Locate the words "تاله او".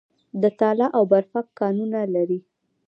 0.59-1.03